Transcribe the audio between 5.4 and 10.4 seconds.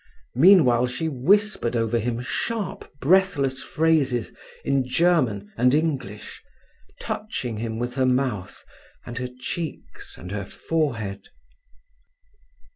and English, touching him with her mouth and her cheeks and